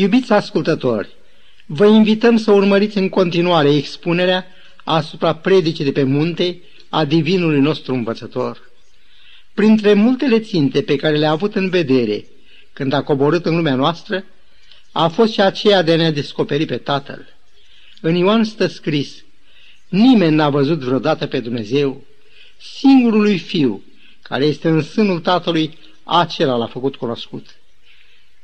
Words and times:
Iubiți 0.00 0.32
ascultători, 0.32 1.08
vă 1.66 1.86
invităm 1.86 2.36
să 2.36 2.50
urmăriți 2.52 2.98
în 2.98 3.08
continuare 3.08 3.74
expunerea 3.74 4.46
asupra 4.84 5.34
predicii 5.34 5.84
de 5.84 5.92
pe 5.92 6.02
munte 6.02 6.60
a 6.88 7.04
divinului 7.04 7.60
nostru 7.60 7.94
învățător. 7.94 8.70
Printre 9.54 9.92
multele 9.92 10.40
ținte 10.40 10.82
pe 10.82 10.96
care 10.96 11.16
le-a 11.16 11.30
avut 11.30 11.54
în 11.54 11.68
vedere 11.68 12.24
când 12.72 12.92
a 12.92 13.02
coborât 13.02 13.46
în 13.46 13.56
lumea 13.56 13.74
noastră, 13.74 14.24
a 14.92 15.08
fost 15.08 15.32
și 15.32 15.40
aceea 15.40 15.82
de 15.82 15.92
a 15.92 15.96
ne 15.96 16.10
descoperi 16.10 16.66
pe 16.66 16.76
Tatăl. 16.76 17.26
În 18.00 18.14
Ioan 18.14 18.44
stă 18.44 18.66
scris, 18.66 19.24
nimeni 19.88 20.34
n-a 20.34 20.50
văzut 20.50 20.78
vreodată 20.78 21.26
pe 21.26 21.40
Dumnezeu, 21.40 22.04
singurului 22.78 23.38
Fiu, 23.38 23.82
care 24.22 24.44
este 24.44 24.68
în 24.68 24.82
sânul 24.82 25.20
Tatălui, 25.20 25.78
acela 26.04 26.56
l-a 26.56 26.66
făcut 26.66 26.96
cunoscut. 26.96 27.59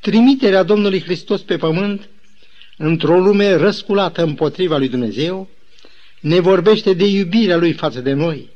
Trimiterea 0.00 0.62
Domnului 0.62 1.02
Hristos 1.02 1.40
pe 1.40 1.56
pământ, 1.56 2.08
într-o 2.76 3.18
lume 3.20 3.54
răsculată 3.54 4.22
împotriva 4.22 4.76
lui 4.76 4.88
Dumnezeu, 4.88 5.48
ne 6.20 6.40
vorbește 6.40 6.92
de 6.92 7.04
iubirea 7.04 7.56
lui 7.56 7.72
față 7.72 8.00
de 8.00 8.12
noi, 8.12 8.48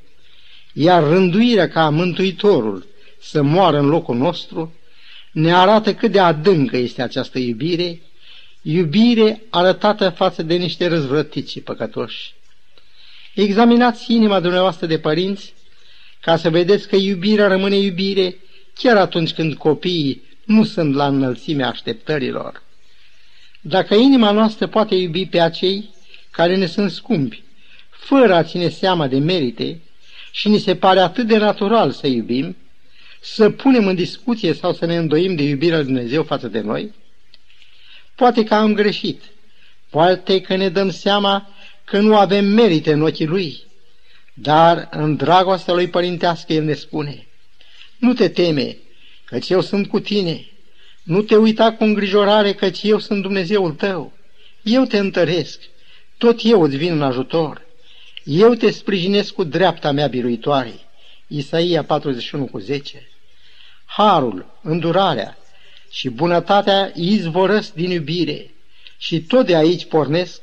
iar 0.72 1.02
rânduirea 1.02 1.68
ca 1.68 1.88
Mântuitorul 1.88 2.86
să 3.20 3.42
moară 3.42 3.78
în 3.78 3.86
locul 3.86 4.16
nostru 4.16 4.74
ne 5.32 5.54
arată 5.54 5.94
cât 5.94 6.12
de 6.12 6.20
adâncă 6.20 6.76
este 6.76 7.02
această 7.02 7.38
iubire, 7.38 8.00
iubire 8.62 9.42
arătată 9.50 10.08
față 10.08 10.42
de 10.42 10.54
niște 10.54 10.86
răzvrătiți 10.86 11.50
și 11.50 11.60
păcătoși. 11.60 12.34
Examinați 13.34 14.12
inima 14.12 14.40
dumneavoastră 14.40 14.86
de 14.86 14.98
părinți 14.98 15.54
ca 16.20 16.36
să 16.36 16.50
vedeți 16.50 16.88
că 16.88 16.96
iubirea 16.96 17.46
rămâne 17.46 17.76
iubire 17.76 18.36
chiar 18.74 18.96
atunci 18.96 19.32
când 19.32 19.54
copiii 19.54 20.22
nu 20.50 20.64
sunt 20.64 20.94
la 20.94 21.06
înălțimea 21.06 21.68
așteptărilor. 21.68 22.62
Dacă 23.60 23.94
inima 23.94 24.30
noastră 24.30 24.66
poate 24.66 24.94
iubi 24.94 25.26
pe 25.26 25.40
acei 25.40 25.90
care 26.30 26.56
ne 26.56 26.66
sunt 26.66 26.90
scumpi, 26.90 27.42
fără 27.90 28.34
a 28.34 28.42
ține 28.42 28.68
seama 28.68 29.06
de 29.06 29.18
merite, 29.18 29.80
și 30.30 30.48
ni 30.48 30.58
se 30.58 30.76
pare 30.76 31.00
atât 31.00 31.26
de 31.26 31.36
natural 31.36 31.90
să 31.90 32.06
iubim, 32.06 32.56
să 33.20 33.50
punem 33.50 33.86
în 33.86 33.94
discuție 33.94 34.52
sau 34.52 34.72
să 34.72 34.86
ne 34.86 34.96
îndoim 34.96 35.34
de 35.34 35.42
iubirea 35.42 35.76
lui 35.76 35.86
Dumnezeu 35.86 36.22
față 36.22 36.48
de 36.48 36.60
noi? 36.60 36.94
Poate 38.14 38.44
că 38.44 38.54
am 38.54 38.74
greșit, 38.74 39.22
poate 39.90 40.40
că 40.40 40.56
ne 40.56 40.68
dăm 40.68 40.90
seama 40.90 41.48
că 41.84 41.98
nu 41.98 42.16
avem 42.16 42.44
merite 42.44 42.92
în 42.92 43.02
ochii 43.02 43.26
Lui, 43.26 43.62
dar 44.34 44.88
în 44.90 45.16
dragostea 45.16 45.74
Lui 45.74 45.88
părintească 45.88 46.52
El 46.52 46.64
ne 46.64 46.74
spune, 46.74 47.26
nu 47.98 48.12
te 48.12 48.28
teme, 48.28 48.76
căci 49.30 49.48
eu 49.48 49.60
sunt 49.60 49.88
cu 49.88 50.00
tine, 50.00 50.46
nu 51.02 51.22
te 51.22 51.36
uita 51.36 51.72
cu 51.72 51.84
îngrijorare, 51.84 52.52
căci 52.52 52.82
eu 52.82 52.98
sunt 52.98 53.22
Dumnezeul 53.22 53.72
tău, 53.72 54.12
eu 54.62 54.84
te 54.84 54.98
întăresc, 54.98 55.60
tot 56.18 56.40
eu 56.42 56.62
îți 56.62 56.76
vin 56.76 56.92
în 56.92 57.02
ajutor, 57.02 57.66
eu 58.24 58.54
te 58.54 58.70
sprijinesc 58.70 59.32
cu 59.32 59.44
dreapta 59.44 59.90
mea 59.92 60.06
biruitoare. 60.06 60.74
Isaia 61.26 61.84
41 61.84 62.46
cu 62.46 62.58
10 62.58 63.08
harul, 63.84 64.46
îndurarea 64.62 65.38
și 65.90 66.08
bunătatea 66.08 66.92
izvorăsc 66.94 67.72
din 67.72 67.90
iubire 67.90 68.54
și 68.98 69.20
tot 69.20 69.46
de 69.46 69.56
aici 69.56 69.84
pornesc 69.84 70.40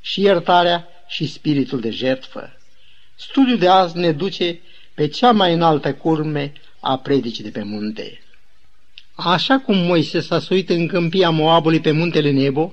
și 0.00 0.20
iertarea 0.20 0.88
și 1.06 1.26
spiritul 1.26 1.80
de 1.80 1.90
jertfă. 1.90 2.56
Studiul 3.14 3.58
de 3.58 3.68
azi 3.68 3.96
ne 3.96 4.12
duce 4.12 4.60
pe 4.94 5.08
cea 5.08 5.32
mai 5.32 5.52
înaltă 5.52 5.94
curme 5.94 6.52
a 6.80 6.98
predicii 6.98 7.44
de 7.44 7.50
pe 7.50 7.62
munte. 7.62 8.23
Așa 9.14 9.58
cum 9.58 9.76
Moise 9.76 10.20
s-a 10.20 10.38
suit 10.38 10.70
în 10.70 10.86
câmpia 10.86 11.30
Moabului 11.30 11.80
pe 11.80 11.90
muntele 11.90 12.30
Nebo 12.30 12.72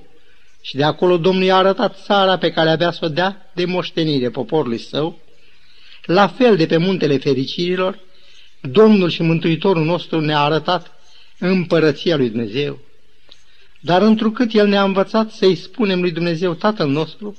și 0.60 0.76
de 0.76 0.84
acolo 0.84 1.16
Domnul 1.16 1.42
i-a 1.42 1.56
arătat 1.56 2.02
țara 2.04 2.38
pe 2.38 2.50
care 2.50 2.70
avea 2.70 2.90
să 2.90 3.04
o 3.04 3.08
dea 3.08 3.50
de 3.54 3.64
moștenire 3.64 4.30
poporului 4.30 4.78
său, 4.78 5.18
la 6.04 6.28
fel 6.28 6.56
de 6.56 6.66
pe 6.66 6.76
muntele 6.76 7.18
fericirilor, 7.18 7.98
Domnul 8.60 9.10
și 9.10 9.22
Mântuitorul 9.22 9.84
nostru 9.84 10.20
ne-a 10.20 10.40
arătat 10.40 10.90
împărăția 11.38 12.16
lui 12.16 12.28
Dumnezeu. 12.28 12.78
Dar 13.80 14.02
întrucât 14.02 14.54
El 14.54 14.68
ne-a 14.68 14.82
învățat 14.82 15.30
să-i 15.30 15.54
spunem 15.54 16.00
lui 16.00 16.10
Dumnezeu 16.10 16.54
Tatăl 16.54 16.88
nostru, 16.88 17.36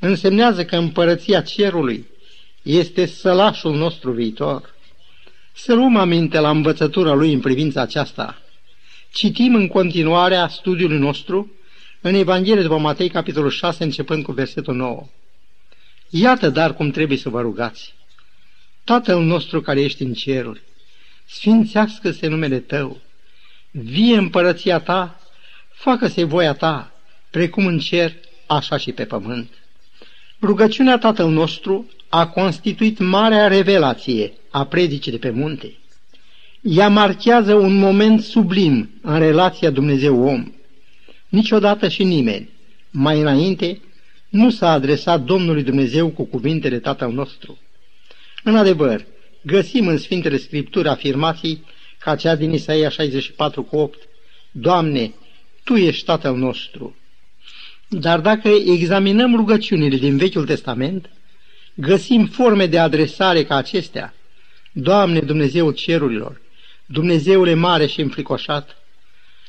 însemnează 0.00 0.64
că 0.64 0.76
împărăția 0.76 1.40
cerului 1.40 2.06
este 2.62 3.06
sălașul 3.06 3.76
nostru 3.76 4.12
viitor. 4.12 4.73
Să 5.56 5.74
luăm 5.74 5.96
aminte 5.96 6.38
la 6.38 6.50
învățătura 6.50 7.12
lui 7.12 7.32
în 7.32 7.40
privința 7.40 7.80
aceasta. 7.80 8.42
Citim 9.12 9.54
în 9.54 9.68
continuare 9.68 10.36
a 10.36 10.48
studiului 10.48 10.98
nostru 10.98 11.52
în 12.00 12.14
Evanghelie 12.14 12.62
după 12.62 12.78
Matei, 12.78 13.08
capitolul 13.08 13.50
6, 13.50 13.84
începând 13.84 14.24
cu 14.24 14.32
versetul 14.32 14.74
9. 14.74 15.06
Iată 16.08 16.50
dar 16.50 16.74
cum 16.74 16.90
trebuie 16.90 17.18
să 17.18 17.28
vă 17.28 17.40
rugați. 17.40 17.94
Tatăl 18.84 19.22
nostru 19.22 19.60
care 19.60 19.80
ești 19.80 20.02
în 20.02 20.12
ceruri, 20.12 20.62
sfințească-se 21.24 22.26
numele 22.26 22.58
Tău, 22.58 23.00
vie 23.70 24.16
împărăția 24.16 24.80
Ta, 24.80 25.20
facă-se 25.72 26.24
voia 26.24 26.52
Ta, 26.52 26.92
precum 27.30 27.66
în 27.66 27.78
cer, 27.78 28.14
așa 28.46 28.76
și 28.76 28.92
pe 28.92 29.04
pământ. 29.04 29.48
Rugăciunea 30.40 30.98
Tatăl 30.98 31.28
nostru 31.28 31.90
a 32.16 32.26
constituit 32.26 32.98
marea 32.98 33.48
revelație 33.48 34.32
a 34.50 34.64
predicii 34.66 35.10
de 35.10 35.18
pe 35.18 35.30
munte. 35.30 35.74
Ea 36.60 36.88
marchează 36.88 37.54
un 37.54 37.74
moment 37.74 38.22
sublim 38.22 38.90
în 39.02 39.18
relația 39.18 39.70
Dumnezeu-om. 39.70 40.52
Niciodată 41.28 41.88
și 41.88 42.04
nimeni, 42.04 42.48
mai 42.90 43.20
înainte, 43.20 43.80
nu 44.28 44.50
s-a 44.50 44.70
adresat 44.70 45.20
Domnului 45.20 45.62
Dumnezeu 45.62 46.08
cu 46.08 46.24
cuvintele 46.24 46.78
Tatăl 46.78 47.12
nostru. 47.12 47.58
În 48.44 48.56
adevăr, 48.56 49.06
găsim 49.42 49.86
în 49.86 49.98
Sfintele 49.98 50.36
Scripturi 50.36 50.88
afirmații 50.88 51.64
ca 51.98 52.16
cea 52.16 52.36
din 52.36 52.52
Isaia 52.52 52.88
64 52.88 53.62
cu 53.62 53.76
8, 53.76 53.98
Doamne, 54.50 55.12
Tu 55.64 55.74
ești 55.74 56.04
Tatăl 56.04 56.36
nostru. 56.36 56.96
Dar 57.88 58.20
dacă 58.20 58.48
examinăm 58.48 59.34
rugăciunile 59.34 59.96
din 59.96 60.16
Vechiul 60.16 60.44
Testament, 60.44 61.08
găsim 61.74 62.26
forme 62.26 62.66
de 62.66 62.78
adresare 62.78 63.44
ca 63.44 63.56
acestea. 63.56 64.14
Doamne, 64.72 65.20
Dumnezeul 65.20 65.72
cerurilor, 65.72 66.40
Dumnezeule 66.86 67.54
mare 67.54 67.86
și 67.86 68.00
înfricoșat, 68.00 68.76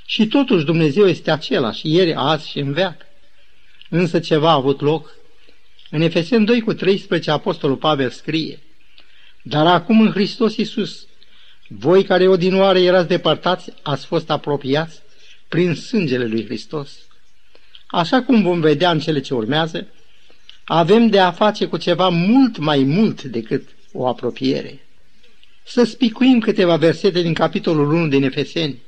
și 0.05 0.27
totuși 0.27 0.65
Dumnezeu 0.65 1.07
este 1.07 1.31
același, 1.31 1.93
ieri, 1.93 2.13
azi 2.13 2.49
și 2.49 2.59
în 2.59 2.73
veac. 2.73 3.01
Însă 3.89 4.19
ceva 4.19 4.49
a 4.49 4.53
avut 4.53 4.81
loc. 4.81 5.15
În 5.89 6.01
Efesen 6.01 6.45
2 6.45 6.61
cu 6.61 6.73
13, 6.73 7.31
Apostolul 7.31 7.75
Pavel 7.75 8.09
scrie, 8.09 8.59
dar 9.41 9.65
acum 9.65 10.01
în 10.01 10.11
Hristos 10.11 10.57
Iisus, 10.57 11.07
voi 11.67 12.03
care 12.03 12.27
odinoare 12.27 12.81
erați 12.81 13.07
depărtați, 13.07 13.73
ați 13.81 14.05
fost 14.05 14.29
apropiați 14.29 15.01
prin 15.47 15.75
sângele 15.75 16.25
lui 16.25 16.45
Hristos. 16.45 16.91
Așa 17.87 18.21
cum 18.23 18.41
vom 18.41 18.59
vedea 18.59 18.91
în 18.91 18.99
cele 18.99 19.19
ce 19.19 19.33
urmează, 19.33 19.87
avem 20.65 21.07
de 21.07 21.19
a 21.19 21.31
face 21.31 21.65
cu 21.65 21.77
ceva 21.77 22.09
mult 22.09 22.57
mai 22.57 22.83
mult 22.83 23.23
decât 23.23 23.67
o 23.91 24.07
apropiere. 24.07 24.79
Să 25.63 25.83
spicuim 25.83 26.39
câteva 26.39 26.75
versete 26.75 27.21
din 27.21 27.33
capitolul 27.33 27.93
1 27.93 28.07
din 28.07 28.23
Efeseni. 28.23 28.81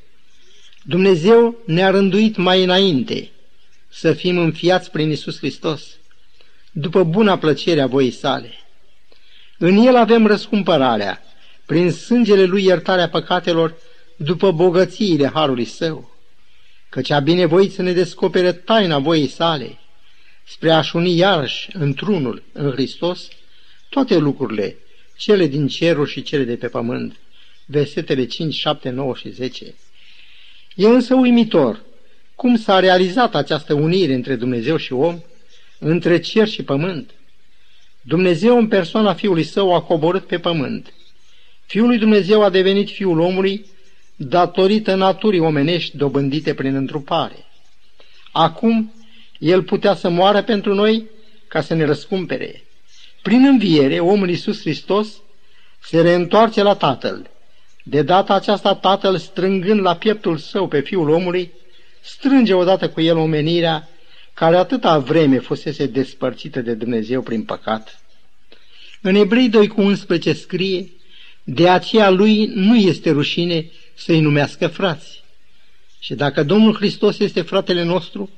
Dumnezeu 0.83 1.55
ne-a 1.65 1.89
rânduit 1.89 2.35
mai 2.35 2.63
înainte 2.63 3.29
să 3.89 4.13
fim 4.13 4.37
înfiați 4.37 4.91
prin 4.91 5.11
Isus 5.11 5.37
Hristos, 5.37 5.81
după 6.71 7.03
buna 7.03 7.37
plăcere 7.37 7.81
a 7.81 7.87
voii 7.87 8.11
sale 8.11 8.53
în 9.57 9.77
el 9.77 9.95
avem 9.95 10.25
răscumpărarea, 10.25 11.21
prin 11.65 11.91
sângele 11.91 12.43
lui 12.43 12.63
iertarea 12.63 13.09
păcatelor, 13.09 13.75
după 14.15 14.51
bogățiile 14.51 15.31
harului 15.33 15.65
său, 15.65 16.15
căci 16.89 17.09
a 17.09 17.19
binevoit 17.19 17.73
să 17.73 17.81
ne 17.81 17.91
descopere 17.91 18.51
taina 18.51 18.99
voii 18.99 19.27
sale, 19.27 19.77
spre 20.47 20.71
a-și 20.71 20.95
uni 20.95 21.15
iarăși 21.15 21.69
într-unul 21.73 22.43
în 22.51 22.71
Hristos 22.71 23.27
toate 23.89 24.17
lucrurile, 24.17 24.77
cele 25.17 25.47
din 25.47 25.67
ceruri 25.67 26.11
și 26.11 26.21
cele 26.21 26.43
de 26.43 26.55
pe 26.55 26.67
pământ. 26.67 27.15
Versetele 27.65 28.25
5, 28.25 28.53
7, 28.53 28.89
9 28.89 29.13
și 29.15 29.29
10. 29.29 29.75
E 30.75 30.87
însă 30.87 31.13
uimitor 31.13 31.85
cum 32.35 32.57
s-a 32.57 32.79
realizat 32.79 33.35
această 33.35 33.73
unire 33.73 34.13
între 34.13 34.35
Dumnezeu 34.35 34.77
și 34.77 34.93
om, 34.93 35.19
între 35.79 36.19
cer 36.19 36.47
și 36.47 36.63
pământ. 36.63 37.11
Dumnezeu 38.01 38.57
în 38.57 38.67
persoana 38.67 39.13
Fiului 39.13 39.43
Său 39.43 39.75
a 39.75 39.81
coborât 39.81 40.25
pe 40.25 40.39
pământ. 40.39 40.93
Fiul 41.65 41.87
lui 41.87 41.97
Dumnezeu 41.97 42.43
a 42.43 42.49
devenit 42.49 42.89
Fiul 42.89 43.19
omului 43.19 43.65
datorită 44.15 44.95
naturii 44.95 45.39
omenești 45.39 45.97
dobândite 45.97 46.53
prin 46.53 46.75
întrupare. 46.75 47.45
Acum, 48.31 48.93
El 49.39 49.63
putea 49.63 49.93
să 49.93 50.09
moară 50.09 50.43
pentru 50.43 50.73
noi 50.73 51.09
ca 51.47 51.61
să 51.61 51.73
ne 51.73 51.85
răscumpere. 51.85 52.63
Prin 53.21 53.45
înviere, 53.45 53.99
omul 53.99 54.29
Iisus 54.29 54.59
Hristos 54.59 55.07
se 55.81 56.01
reîntoarce 56.01 56.61
la 56.61 56.75
Tatăl. 56.75 57.29
De 57.83 58.01
data 58.01 58.33
aceasta, 58.33 58.75
Tatăl, 58.75 59.17
strângând 59.17 59.81
la 59.81 59.95
pieptul 59.95 60.37
său 60.37 60.67
pe 60.67 60.79
Fiul 60.79 61.09
omului, 61.09 61.51
strânge 62.01 62.53
odată 62.53 62.89
cu 62.89 63.01
el 63.01 63.17
omenirea 63.17 63.89
care 64.33 64.55
atâta 64.55 64.99
vreme 64.99 65.39
fusese 65.39 65.85
despărțită 65.85 66.61
de 66.61 66.73
Dumnezeu 66.73 67.21
prin 67.21 67.43
păcat. 67.43 68.01
În 69.01 69.15
Ebrei 69.15 69.49
2 69.49 69.67
cu 69.67 69.81
11 69.81 70.33
scrie, 70.33 70.89
de 71.43 71.69
aceea 71.69 72.09
lui 72.09 72.45
nu 72.45 72.75
este 72.75 73.11
rușine 73.11 73.69
să-i 73.95 74.19
numească 74.19 74.67
frați. 74.67 75.23
Și 75.99 76.15
dacă 76.15 76.43
Domnul 76.43 76.75
Hristos 76.75 77.19
este 77.19 77.41
fratele 77.41 77.83
nostru, 77.83 78.29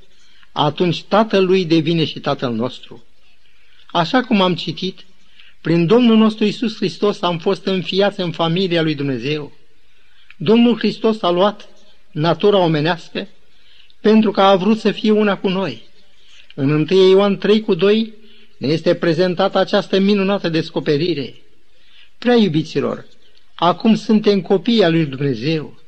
atunci 0.64 1.04
tatăl 1.04 1.46
lui 1.46 1.66
devine 1.66 2.06
și 2.06 2.20
tatăl 2.20 2.54
nostru. 2.54 3.04
Așa 3.92 4.24
cum 4.24 4.42
am 4.42 4.56
citit, 4.56 5.06
prin 5.62 5.86
Domnul 5.86 6.18
nostru 6.18 6.46
Isus 6.46 6.76
Hristos 6.76 7.22
am 7.22 7.38
fost 7.38 7.66
înfiați 7.66 8.20
în 8.20 8.32
familia 8.32 8.82
lui 8.82 8.96
Dumnezeu. 8.96 9.52
Domnul 10.38 10.78
Hristos 10.78 11.22
a 11.22 11.30
luat 11.30 11.70
natura 12.12 12.58
omenească 12.58 13.28
pentru 14.02 14.32
că 14.32 14.42
a 14.42 14.56
vrut 14.56 14.80
să 14.80 14.92
fie 14.92 15.12
una 15.12 15.38
cu 15.38 15.50
noi. 15.50 15.82
În 16.56 16.70
1 16.70 17.10
Ioan 17.10 17.38
3 17.38 17.62
cu 17.62 17.74
2 17.74 18.14
ne 18.58 18.68
este 18.68 18.96
prezentată 18.96 19.58
această 19.58 20.00
minunată 20.00 20.50
descoperire. 20.50 21.36
Prea 22.18 22.36
iubiților, 22.36 23.06
acum 23.56 23.96
suntem 23.96 24.42
copii 24.42 24.84
al 24.84 24.92
lui 24.92 25.06
Dumnezeu 25.06 25.80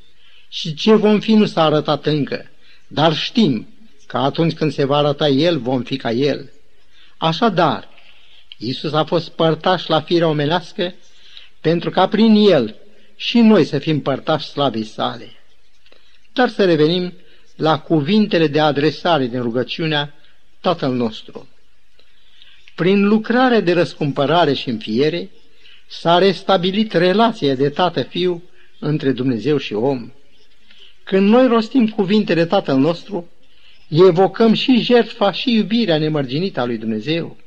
și 0.50 0.74
ce 0.74 0.96
vom 0.96 1.20
fi 1.20 1.34
nu 1.34 1.46
s-a 1.46 1.64
arătat 1.64 2.06
încă, 2.06 2.52
dar 2.88 3.16
știm 3.16 3.71
că 4.12 4.18
atunci 4.18 4.54
când 4.54 4.72
se 4.72 4.86
va 4.86 4.98
arăta 4.98 5.28
El, 5.28 5.60
vom 5.60 5.82
fi 5.82 5.98
ca 5.98 6.12
El. 6.12 6.52
Așadar, 7.18 7.90
Isus 8.58 8.94
a 8.94 9.04
fost 9.04 9.30
părtaș 9.30 9.88
la 9.88 10.02
firea 10.02 10.28
omenească 10.28 10.94
pentru 11.62 11.90
ca 11.90 12.08
prin 12.08 12.36
El 12.36 12.76
și 13.16 13.40
noi 13.40 13.66
să 13.66 13.80
fim 13.80 14.02
părtași 14.02 14.48
slavei 14.48 14.84
sale. 14.84 15.32
Dar 16.34 16.50
să 16.50 16.66
revenim 16.66 17.14
la 17.56 17.80
cuvintele 17.80 18.48
de 18.48 18.60
adresare 18.60 19.28
din 19.28 19.42
rugăciunea 19.42 20.14
Tatăl 20.60 20.94
nostru. 20.94 21.48
Prin 22.76 23.08
lucrarea 23.08 23.60
de 23.60 23.74
răscumpărare 23.74 24.54
și 24.54 24.70
înfiere 24.70 25.30
s-a 25.88 26.18
restabilit 26.18 26.94
relația 26.94 27.56
de 27.56 27.70
tată-fiu 27.70 28.44
între 28.80 29.12
Dumnezeu 29.12 29.58
și 29.58 29.74
om. 29.74 30.12
Când 31.04 31.30
noi 31.30 31.48
rostim 31.48 31.88
cuvintele 31.88 32.46
Tatăl 32.46 32.78
nostru, 32.78 33.30
evocăm 33.94 34.54
și 34.54 34.82
jertfa 34.82 35.32
și 35.32 35.54
iubirea 35.54 35.98
nemărginită 35.98 36.60
a 36.60 36.66
lui 36.66 36.78
Dumnezeu. 36.78 37.38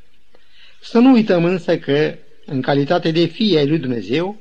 Să 0.80 0.98
nu 0.98 1.12
uităm 1.12 1.44
însă 1.44 1.78
că, 1.78 2.14
în 2.44 2.60
calitate 2.60 3.10
de 3.10 3.24
fii 3.24 3.56
ai 3.56 3.66
lui 3.66 3.78
Dumnezeu, 3.78 4.36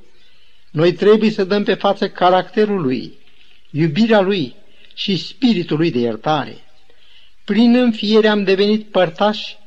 noi 0.71 0.93
trebuie 0.93 1.29
să 1.29 1.43
dăm 1.43 1.63
pe 1.63 1.73
față 1.73 2.09
caracterul 2.09 2.81
lui, 2.81 3.13
iubirea 3.69 4.21
lui 4.21 4.55
și 4.93 5.17
spiritul 5.17 5.77
lui 5.77 5.91
de 5.91 5.99
iertare. 5.99 6.57
Prin 7.43 7.75
înfiere 7.75 8.27
am 8.27 8.43
devenit 8.43 8.85
părtași 8.85 9.57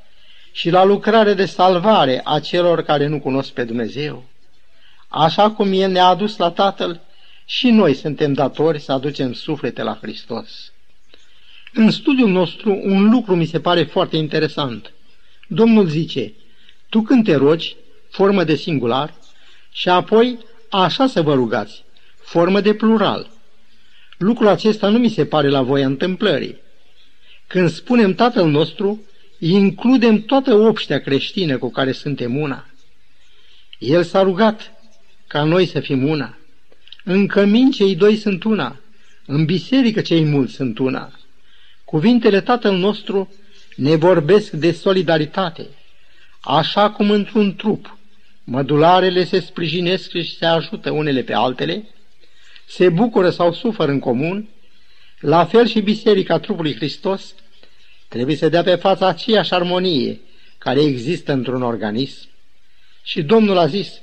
și 0.53 0.71
la 0.71 0.85
lucrare 0.85 1.35
de 1.35 1.45
salvare 1.45 2.21
a 2.25 2.41
celor 2.41 2.83
care 2.83 3.07
nu 3.07 3.21
cunosc 3.21 3.53
pe 3.53 3.65
Dumnezeu. 3.65 4.25
Așa 5.09 5.51
cum 5.51 5.73
El 5.73 5.91
ne-a 5.91 6.07
adus 6.07 6.37
la 6.37 6.51
Tatăl, 6.51 7.01
și 7.45 7.71
noi 7.71 7.95
suntem 7.95 8.33
datori 8.33 8.81
să 8.81 8.93
aducem 8.93 9.33
suflete 9.33 9.83
la 9.83 9.99
Hristos. 10.01 10.73
În 11.79 11.91
studiul 11.91 12.31
nostru, 12.31 12.81
un 12.83 13.11
lucru 13.11 13.35
mi 13.35 13.47
se 13.47 13.61
pare 13.61 13.83
foarte 13.83 14.17
interesant. 14.17 14.93
Domnul 15.49 15.87
zice, 15.87 16.33
tu 16.89 17.03
când 17.03 17.25
te 17.25 17.35
rogi, 17.35 17.77
formă 18.11 18.45
de 18.45 18.55
singular, 18.55 19.15
și 19.73 19.89
apoi 19.89 20.39
așa 20.71 21.07
să 21.07 21.23
vă 21.23 21.35
rugați, 21.35 21.85
formă 22.17 22.61
de 22.61 22.75
plural. 22.75 23.31
Lucrul 24.19 24.47
acesta 24.47 24.89
nu 24.89 24.99
mi 24.99 25.09
se 25.09 25.27
pare 25.27 25.49
la 25.49 25.63
voia 25.63 25.87
întâmplării. 25.87 26.57
Când 27.47 27.71
spunem 27.71 28.15
Tatăl 28.15 28.49
nostru, 28.51 29.01
includem 29.39 30.23
toată 30.23 30.55
obștea 30.55 31.01
creștină 31.01 31.59
cu 31.59 31.71
care 31.71 31.93
suntem 31.93 32.37
una. 32.37 32.67
El 33.79 34.03
s-a 34.03 34.23
rugat 34.23 34.73
ca 35.27 35.45
noi 35.45 35.67
să 35.67 35.81
fim 35.81 36.09
una. 36.09 36.39
În 37.05 37.27
cămin 37.27 37.71
cei 37.71 37.95
doi 37.95 38.17
sunt 38.17 38.45
una, 38.45 38.81
în 39.27 39.45
biserică 39.45 40.01
cei 40.01 40.25
mulți 40.25 40.55
sunt 40.55 40.79
una. 40.79 41.13
Cuvintele 41.87 42.41
Tatăl 42.41 42.77
nostru 42.77 43.35
ne 43.77 43.95
vorbesc 43.95 44.51
de 44.51 44.73
solidaritate, 44.73 45.67
așa 46.41 46.91
cum 46.91 47.11
într-un 47.11 47.55
trup 47.55 47.99
mădularele 48.45 49.25
se 49.25 49.41
sprijinesc 49.41 50.11
și 50.11 50.37
se 50.37 50.47
ajută 50.47 50.91
unele 50.91 51.23
pe 51.23 51.35
altele, 51.35 51.89
se 52.67 52.89
bucură 52.89 53.31
sau 53.31 53.53
suferă 53.53 53.91
în 53.91 53.99
comun, 53.99 54.49
la 55.21 55.45
fel 55.45 55.67
și 55.67 55.81
biserica 55.81 56.39
trupului 56.39 56.75
Hristos 56.75 57.35
trebuie 58.09 58.37
să 58.37 58.49
dea 58.49 58.63
pe 58.63 58.75
fața 58.75 59.07
aceeași 59.07 59.55
armonie 59.55 60.21
care 60.59 60.83
există 60.83 61.33
într-un 61.33 61.63
organism. 61.63 62.29
Și 63.03 63.23
Domnul 63.23 63.59
a 63.59 63.67
zis, 63.67 64.01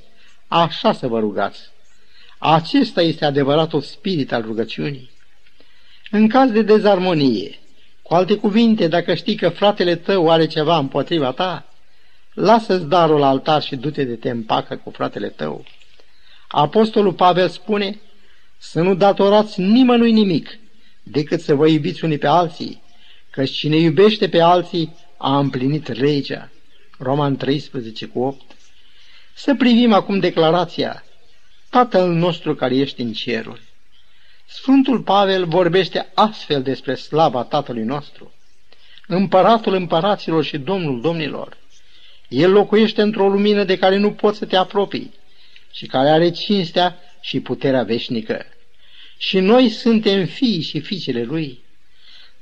așa 0.48 0.92
să 0.92 1.06
vă 1.06 1.18
rugați. 1.18 1.60
Acesta 2.38 3.02
este 3.02 3.24
adevăratul 3.24 3.80
spirit 3.80 4.32
al 4.32 4.42
rugăciunii. 4.42 5.10
În 6.10 6.28
caz 6.28 6.50
de 6.50 6.62
dezarmonie, 6.62 7.58
cu 8.14 8.20
alte 8.20 8.36
cuvinte, 8.36 8.88
dacă 8.88 9.14
știi 9.14 9.34
că 9.34 9.48
fratele 9.48 9.96
tău 9.96 10.30
are 10.30 10.46
ceva 10.46 10.78
împotriva 10.78 11.32
ta, 11.32 11.66
lasă-ți 12.32 12.88
darul 12.88 13.18
la 13.18 13.28
altar 13.28 13.62
și 13.62 13.76
du-te 13.76 14.04
de 14.04 14.14
te 14.14 14.30
împacă 14.30 14.76
cu 14.76 14.90
fratele 14.90 15.28
tău. 15.28 15.64
Apostolul 16.48 17.12
Pavel 17.12 17.48
spune 17.48 18.00
să 18.58 18.80
nu 18.80 18.94
datorați 18.94 19.60
nimănui 19.60 20.12
nimic, 20.12 20.58
decât 21.02 21.40
să 21.40 21.54
vă 21.54 21.66
iubiți 21.66 22.04
unii 22.04 22.18
pe 22.18 22.26
alții, 22.26 22.82
că 23.30 23.44
cine 23.44 23.76
iubește 23.76 24.28
pe 24.28 24.40
alții 24.40 24.96
a 25.16 25.38
împlinit 25.38 25.92
legea. 25.92 26.50
Roman 26.98 27.36
13 27.36 28.06
cu 28.06 28.20
8. 28.20 28.40
Să 29.34 29.54
privim 29.54 29.92
acum 29.92 30.18
declarația 30.18 31.04
Tatăl 31.70 32.12
nostru 32.12 32.54
care 32.54 32.76
ești 32.76 33.00
în 33.00 33.12
ceruri. 33.12 33.63
Sfântul 34.46 35.00
Pavel 35.00 35.46
vorbește 35.46 36.10
astfel 36.14 36.62
despre 36.62 36.94
slava 36.94 37.44
Tatălui 37.44 37.82
nostru, 37.82 38.32
împăratul 39.06 39.74
împăraților 39.74 40.44
și 40.44 40.58
Domnul 40.58 41.00
domnilor. 41.00 41.56
El 42.28 42.52
locuiește 42.52 43.02
într-o 43.02 43.28
lumină 43.28 43.64
de 43.64 43.78
care 43.78 43.96
nu 43.96 44.12
poți 44.12 44.38
să 44.38 44.46
te 44.46 44.56
apropii 44.56 45.12
și 45.72 45.86
care 45.86 46.08
are 46.08 46.30
cinstea 46.30 46.98
și 47.20 47.40
puterea 47.40 47.82
veșnică. 47.82 48.46
Și 49.18 49.38
noi 49.38 49.68
suntem 49.68 50.26
fii 50.26 50.60
și 50.60 50.80
fiicele 50.80 51.22
Lui. 51.22 51.62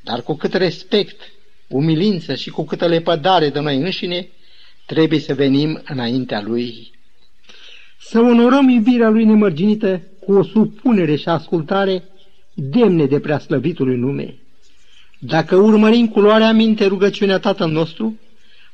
Dar 0.00 0.22
cu 0.22 0.34
cât 0.34 0.54
respect, 0.54 1.32
umilință 1.68 2.34
și 2.34 2.50
cu 2.50 2.64
câtă 2.64 2.86
lepădare 2.86 3.48
de 3.48 3.60
noi 3.60 3.76
înșine, 3.76 4.28
trebuie 4.86 5.18
să 5.18 5.34
venim 5.34 5.82
înaintea 5.84 6.40
Lui. 6.40 6.90
Să 8.00 8.20
onorăm 8.20 8.68
iubirea 8.68 9.08
Lui 9.08 9.24
nemărginită 9.24 10.02
cu 10.24 10.32
o 10.32 10.42
supunere 10.42 11.16
și 11.16 11.28
ascultare 11.28 12.04
demne 12.54 13.06
de 13.06 13.20
preaslăvitului 13.20 13.96
nume. 13.96 14.34
Dacă 15.18 15.56
urmărim 15.56 16.08
cu 16.08 16.20
luarea 16.20 16.52
minte 16.52 16.86
rugăciunea 16.86 17.38
Tatăl 17.38 17.70
nostru, 17.70 18.18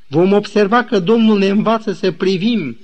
vom 0.06 0.32
observa 0.32 0.84
că 0.84 0.98
Domnul 0.98 1.38
ne 1.38 1.48
învață 1.48 1.92
să 1.92 2.12
privim 2.12 2.78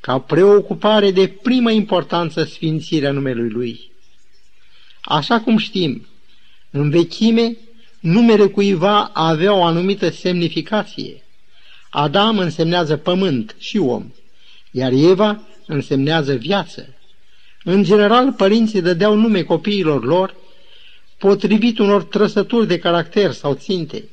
ca 0.00 0.18
preocupare 0.18 1.10
de 1.10 1.26
primă 1.42 1.70
importanță 1.70 2.44
sfințirea 2.44 3.12
numelui 3.12 3.48
Lui. 3.48 3.90
Așa 5.00 5.40
cum 5.40 5.56
știm, 5.56 6.06
în 6.70 6.90
vechime, 6.90 7.56
numele 8.00 8.46
cuiva 8.46 9.10
avea 9.12 9.54
o 9.54 9.64
anumită 9.64 10.10
semnificație. 10.10 11.22
Adam 11.90 12.38
însemnează 12.38 12.96
pământ 12.96 13.56
și 13.58 13.78
om, 13.78 14.12
iar 14.70 14.92
Eva 14.92 15.42
însemnează 15.66 16.34
viață. 16.34 16.95
În 17.68 17.82
general, 17.82 18.32
părinții 18.32 18.80
dădeau 18.80 19.14
nume 19.14 19.42
copiilor 19.42 20.04
lor 20.04 20.34
potrivit 21.18 21.78
unor 21.78 22.02
trăsături 22.04 22.66
de 22.66 22.78
caracter 22.78 23.32
sau 23.32 23.54
ținte. 23.54 24.08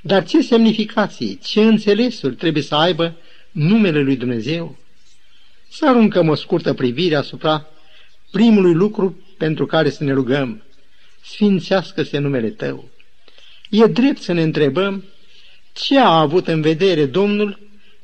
Dar 0.00 0.24
ce 0.24 0.42
semnificații, 0.42 1.38
ce 1.42 1.60
înțelesuri 1.60 2.34
trebuie 2.34 2.62
să 2.62 2.74
aibă 2.74 3.16
numele 3.50 4.00
lui 4.00 4.16
Dumnezeu? 4.16 4.76
Să 5.68 5.88
aruncăm 5.88 6.28
o 6.28 6.34
scurtă 6.34 6.74
privire 6.74 7.14
asupra 7.14 7.66
primului 8.30 8.74
lucru 8.74 9.18
pentru 9.38 9.66
care 9.66 9.90
să 9.90 10.04
ne 10.04 10.12
rugăm. 10.12 10.62
Sfințească-se 11.24 12.18
numele 12.18 12.48
Tău. 12.48 12.88
E 13.70 13.86
drept 13.86 14.20
să 14.20 14.32
ne 14.32 14.42
întrebăm 14.42 15.04
ce 15.72 15.98
a 15.98 16.18
avut 16.18 16.46
în 16.46 16.60
vedere 16.60 17.06
Domnul 17.06 17.58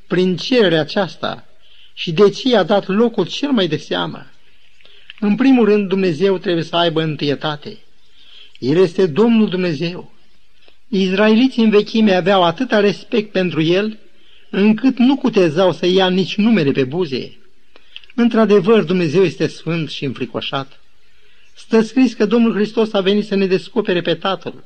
prin 0.07 0.37
cererea 0.37 0.81
aceasta 0.81 1.45
și 1.95 2.13
de 2.13 2.31
ce 2.31 2.57
a 2.57 2.63
dat 2.63 2.87
locul 2.87 3.27
cel 3.27 3.51
mai 3.51 3.69
de 3.69 3.77
seamă. 3.77 4.30
În 5.21 5.35
primul 5.35 5.65
rând, 5.65 5.89
Dumnezeu 5.89 6.39
trebuie 6.39 6.65
să 6.65 6.77
aibă 6.77 7.03
întâietate. 7.03 7.79
El 8.59 8.77
este 8.77 9.07
Domnul 9.07 9.49
Dumnezeu. 9.49 10.13
Izraeliții 10.89 11.63
în 11.63 11.71
vechime 11.71 12.15
aveau 12.15 12.43
atâta 12.43 12.81
respect 12.81 13.33
pentru 13.33 13.63
El, 13.63 13.99
încât 14.51 14.99
nu 14.99 15.17
cutezau 15.17 15.73
să 15.73 15.87
ia 15.87 16.09
nici 16.09 16.37
numele 16.37 16.71
pe 16.71 16.85
buze. 16.85 17.37
Într-adevăr, 18.15 18.83
Dumnezeu 18.83 19.23
este 19.23 19.47
sfânt 19.47 19.91
și 19.91 20.05
înfricoșat. 20.05 20.81
Stă 21.55 21.81
scris 21.81 22.15
că 22.15 22.27
Domnul 22.27 22.55
Hristos 22.55 22.93
a 22.93 23.01
venit 23.01 23.27
să 23.27 23.35
ne 23.35 23.47
descopere 23.47 24.01
pe 24.01 24.15
Tatăl. 24.15 24.65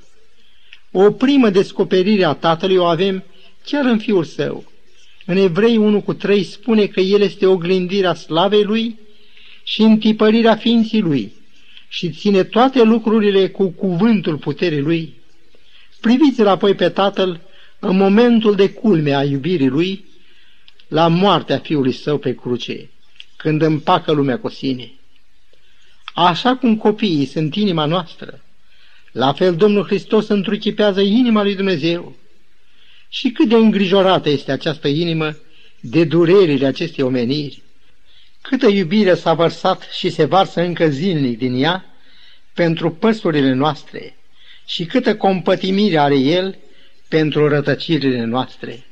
O 0.90 1.10
primă 1.10 1.50
descoperire 1.50 2.24
a 2.24 2.32
Tatălui 2.32 2.76
o 2.76 2.84
avem 2.84 3.24
chiar 3.64 3.84
în 3.84 3.98
Fiul 3.98 4.24
Său. 4.24 4.72
În 5.26 5.36
Evrei 5.36 5.76
1 5.76 6.00
cu 6.00 6.12
3 6.12 6.42
spune 6.42 6.86
că 6.86 7.00
El 7.00 7.20
este 7.20 7.46
oglindirea 7.46 8.14
slavei 8.14 8.62
Lui 8.62 8.98
și 9.64 9.82
întipărirea 9.82 10.56
ființii 10.56 11.00
Lui 11.00 11.32
și 11.88 12.10
ține 12.10 12.42
toate 12.44 12.82
lucrurile 12.82 13.48
cu 13.48 13.68
cuvântul 13.68 14.36
puterii 14.36 14.80
Lui. 14.80 15.14
Priviți-l 16.00 16.46
apoi 16.46 16.74
pe 16.74 16.88
Tatăl 16.88 17.40
în 17.78 17.96
momentul 17.96 18.54
de 18.54 18.70
culme 18.70 19.14
a 19.14 19.24
iubirii 19.24 19.68
Lui, 19.68 20.04
la 20.88 21.08
moartea 21.08 21.58
Fiului 21.58 21.92
Său 21.92 22.18
pe 22.18 22.34
cruce, 22.34 22.90
când 23.36 23.62
împacă 23.62 24.12
lumea 24.12 24.38
cu 24.38 24.48
sine. 24.48 24.92
Așa 26.14 26.56
cum 26.56 26.76
copiii 26.76 27.26
sunt 27.26 27.54
inima 27.54 27.84
noastră, 27.84 28.44
la 29.12 29.32
fel 29.32 29.56
Domnul 29.56 29.84
Hristos 29.84 30.28
întruchipează 30.28 31.00
inima 31.00 31.42
lui 31.42 31.54
Dumnezeu. 31.54 32.16
Și 33.08 33.30
cât 33.30 33.48
de 33.48 33.54
îngrijorată 33.54 34.28
este 34.28 34.52
această 34.52 34.88
inimă 34.88 35.36
de 35.80 36.04
durerile 36.04 36.66
acestei 36.66 37.04
omeniri, 37.04 37.62
câtă 38.48 38.68
iubire 38.68 39.14
s-a 39.14 39.34
vărsat 39.34 39.88
și 39.92 40.10
se 40.10 40.24
varsă 40.24 40.60
încă 40.60 40.88
zilnic 40.88 41.38
din 41.38 41.62
ea 41.62 41.84
pentru 42.54 42.90
păsurile 42.90 43.52
noastre 43.52 44.16
și 44.66 44.84
câtă 44.84 45.16
compătimire 45.16 45.98
are 45.98 46.16
El 46.16 46.58
pentru 47.08 47.48
rătăcirile 47.48 48.24
noastre. 48.24 48.86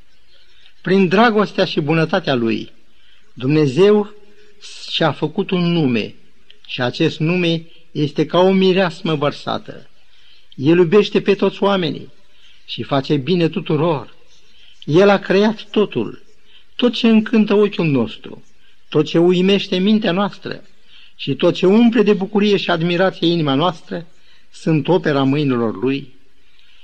Prin 0.81 1.09
dragostea 1.09 1.65
și 1.65 1.81
bunătatea 1.81 2.35
Lui, 2.35 2.73
Dumnezeu 3.33 4.15
și-a 4.91 5.13
făcut 5.13 5.51
un 5.51 5.73
nume 5.73 6.15
și 6.67 6.83
acest 6.83 7.19
nume 7.19 7.67
este 7.91 8.27
ca 8.27 8.39
o 8.39 8.53
mireasmă 8.53 9.15
vărsată. 9.15 9.89
El 10.55 10.77
iubește 10.77 11.21
pe 11.21 11.35
toți 11.35 11.63
oamenii 11.63 12.11
și 12.65 12.83
face 12.83 13.17
bine 13.17 13.49
tuturor. 13.49 14.15
El 14.85 15.09
a 15.09 15.19
creat 15.19 15.63
totul, 15.71 16.23
tot 16.77 16.93
ce 16.93 17.09
încântă 17.09 17.55
ochiul 17.55 17.87
nostru, 17.87 18.43
tot 18.93 19.05
ce 19.05 19.19
uimește 19.19 19.77
mintea 19.77 20.13
noastră 20.13 20.63
și 21.17 21.35
tot 21.35 21.55
ce 21.55 21.67
umple 21.67 22.03
de 22.03 22.13
bucurie 22.13 22.57
și 22.57 22.71
admirație 22.71 23.27
inima 23.27 23.55
noastră 23.55 24.07
sunt 24.51 24.89
opera 24.89 25.23
mâinilor 25.23 25.83
Lui. 25.83 26.15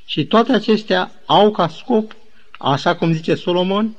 Și 0.07 0.25
toate 0.25 0.53
acestea 0.53 1.13
au 1.27 1.51
ca 1.51 1.69
scop, 1.69 2.17
așa 2.59 2.97
cum 2.97 3.13
zice 3.13 3.35
Solomon, 3.35 3.97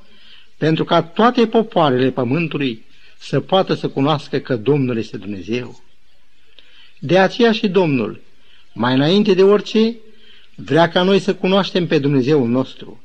pentru 0.57 0.83
ca 0.83 1.01
toate 1.01 1.47
popoarele 1.47 2.11
pământului 2.11 2.85
să 3.19 3.39
poată 3.39 3.73
să 3.73 3.87
cunoască 3.87 4.37
că 4.37 4.55
Domnul 4.55 4.97
este 4.97 5.17
Dumnezeu. 5.17 5.83
De 6.99 7.17
aceea 7.17 7.51
și 7.51 7.67
Domnul, 7.67 8.21
mai 8.73 8.93
înainte 8.93 9.33
de 9.33 9.43
orice, 9.43 9.95
vrea 10.55 10.89
ca 10.89 11.03
noi 11.03 11.19
să 11.19 11.35
cunoaștem 11.35 11.87
pe 11.87 11.99
Dumnezeul 11.99 12.47
nostru. 12.47 13.01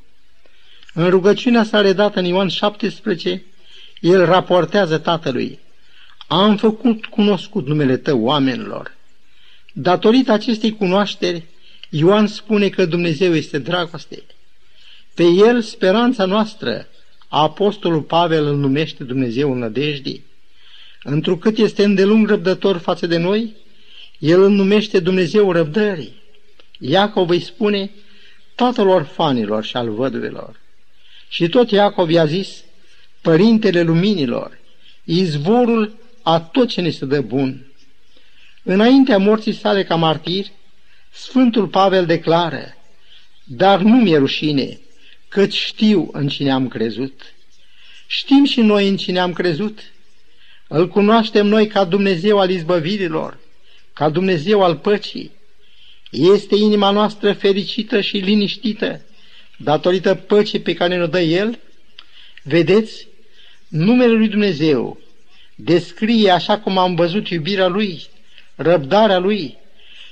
În 0.93 1.09
rugăciunea 1.09 1.63
sa 1.63 1.81
redată 1.81 2.19
în 2.19 2.25
Ioan 2.25 2.47
17, 2.47 3.43
el 4.05 4.25
raportează 4.25 4.97
tatălui, 4.97 5.59
Am 6.27 6.57
făcut 6.57 7.05
cunoscut 7.05 7.67
numele 7.67 7.97
tău 7.97 8.21
oamenilor. 8.21 8.95
Datorită 9.73 10.31
acestei 10.31 10.75
cunoașteri, 10.75 11.43
Ioan 11.89 12.27
spune 12.27 12.69
că 12.69 12.85
Dumnezeu 12.85 13.35
este 13.35 13.57
dragoste. 13.57 14.23
Pe 15.13 15.23
el 15.23 15.61
speranța 15.61 16.25
noastră, 16.25 16.87
Apostolul 17.27 18.01
Pavel 18.01 18.45
îl 18.45 18.55
numește 18.55 19.03
Dumnezeul 19.03 19.57
nădejdii. 19.57 20.23
Întrucât 21.03 21.57
este 21.57 21.83
îndelung 21.83 22.27
răbdător 22.27 22.77
față 22.77 23.07
de 23.07 23.17
noi, 23.17 23.55
el 24.19 24.41
îl 24.41 24.49
numește 24.49 24.99
Dumnezeu 24.99 25.51
răbdării. 25.51 26.21
Iacov 26.79 27.29
îi 27.29 27.39
spune 27.39 27.91
tatăl 28.55 28.87
orfanilor 28.87 29.63
și 29.63 29.75
al 29.75 29.89
văduvelor. 29.89 30.59
Și 31.29 31.49
tot 31.49 31.71
Iacov 31.71 32.09
i-a 32.09 32.25
zis, 32.25 32.63
Părintele 33.25 33.81
luminilor, 33.81 34.59
izvorul 35.03 35.95
a 36.21 36.39
tot 36.39 36.67
ce 36.69 36.81
ne 36.81 36.89
se 36.89 37.05
dă 37.05 37.21
bun. 37.21 37.65
Înaintea 38.63 39.17
morții 39.17 39.53
sale 39.53 39.83
ca 39.83 39.95
martir, 39.95 40.45
Sfântul 41.11 41.67
Pavel 41.67 42.05
declară, 42.05 42.75
Dar 43.43 43.79
nu 43.79 43.95
mi-e 43.95 44.17
rușine, 44.17 44.79
căci 45.27 45.53
știu 45.53 46.09
în 46.11 46.27
cine 46.27 46.51
am 46.51 46.67
crezut. 46.67 47.33
Știm 48.07 48.45
și 48.45 48.61
noi 48.61 48.87
în 48.87 48.97
cine 48.97 49.19
am 49.19 49.33
crezut. 49.33 49.79
Îl 50.67 50.87
cunoaștem 50.87 51.47
noi 51.47 51.67
ca 51.67 51.83
Dumnezeu 51.83 52.39
al 52.39 52.49
izbăvirilor, 52.49 53.39
ca 53.93 54.09
Dumnezeu 54.09 54.63
al 54.63 54.75
păcii. 54.75 55.31
Este 56.11 56.55
inima 56.55 56.91
noastră 56.91 57.33
fericită 57.33 58.01
și 58.01 58.17
liniștită 58.17 59.01
datorită 59.57 60.15
păcii 60.15 60.59
pe 60.59 60.73
care 60.73 60.95
ne-o 60.95 61.07
dă 61.07 61.19
El? 61.19 61.59
Vedeți, 62.43 63.07
numele 63.67 64.13
lui 64.13 64.27
Dumnezeu 64.27 64.97
descrie 65.55 66.29
așa 66.29 66.59
cum 66.59 66.77
am 66.77 66.95
văzut 66.95 67.29
iubirea 67.29 67.67
Lui, 67.67 68.01
răbdarea 68.55 69.17
Lui 69.17 69.57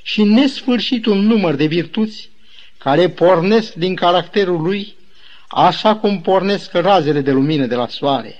și 0.04 0.24
nesfârșitul 0.24 1.18
număr 1.18 1.56
de 1.56 1.66
virtuți 1.66 2.30
care 2.78 3.10
pornesc 3.10 3.74
din 3.74 3.96
caracterul 3.96 4.62
Lui, 4.62 4.96
așa 5.48 5.96
cum 5.96 6.22
pornesc 6.22 6.74
razele 6.74 7.22
de 7.22 7.32
lumină 7.32 7.66
de 7.66 7.76
la 7.76 7.88
soare. 7.88 8.36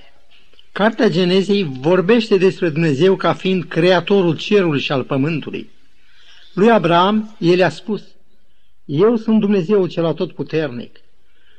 Cartea 0.72 1.08
Genezei 1.08 1.68
vorbește 1.80 2.36
despre 2.36 2.68
Dumnezeu 2.68 3.16
ca 3.16 3.34
fiind 3.34 3.64
creatorul 3.64 4.36
cerului 4.36 4.80
și 4.80 4.92
al 4.92 5.04
pământului. 5.04 5.70
Lui 6.52 6.70
Abraham, 6.70 7.36
el 7.38 7.62
a 7.62 7.68
spus, 7.68 8.02
Eu 8.84 9.16
sunt 9.16 9.40
Dumnezeu 9.40 9.86
cel 9.86 10.04
atotputernic. 10.04 11.00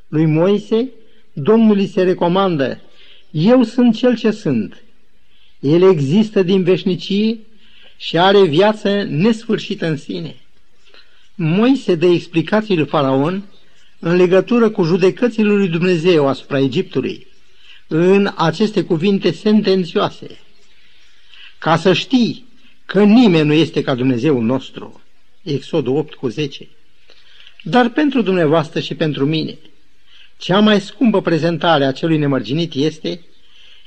Lui 0.08 0.26
Moise, 0.26 0.90
Domnul 1.34 1.78
îi 1.78 1.88
se 1.88 2.04
recomandă, 2.04 2.82
Eu 3.38 3.63
sunt 3.63 3.96
cel 3.96 4.15
ce 4.15 4.32
sunt. 4.32 4.84
El 5.60 5.82
există 5.82 6.44
din 6.44 6.63
veșnicie 6.63 7.39
și 7.98 8.18
are 8.18 8.46
viață 8.46 9.04
nesfârșită 9.04 9.86
în 9.86 9.98
sine. 9.98 10.36
Moise 11.36 11.96
dă 11.96 12.06
explicații 12.06 12.75
lui 12.75 12.86
Faraon 12.86 13.44
în 14.00 14.15
legătură 14.15 14.70
cu 14.70 14.84
judecățile 14.84 15.48
lui 15.48 15.68
Dumnezeu 15.68 16.27
asupra 16.27 16.60
Egiptului 16.60 17.27
în 17.88 18.32
aceste 18.36 18.84
cuvinte 18.84 19.32
sentențioase. 19.32 20.39
Ca 21.58 21.77
să 21.77 21.94
știi 21.94 22.46
că 22.86 23.04
nimeni 23.04 23.48
nu 23.48 23.54
este 23.54 23.82
ca 23.82 23.96
Dumnezeul 23.96 24.44
nostru. 24.44 25.01
Exodul 25.44 25.98
8 25.98 26.13
cu 26.13 26.27
10. 26.27 26.68
Dar 27.63 27.89
pentru 27.89 28.22
dumneavoastră 28.22 28.80
și 28.80 28.96
pentru 28.96 29.25
mine, 29.25 29.58
cea 30.38 30.60
mai 30.60 30.82
scumpă 30.82 31.22
prezentare 31.22 31.86
a 31.86 31.92
celui 31.92 32.18
nemărginit 32.18 32.74
este 32.74 33.22